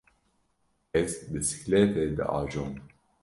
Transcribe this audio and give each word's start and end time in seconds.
Ez 0.99 1.11
bisikletê 1.31 2.05
diajom. 2.17 2.71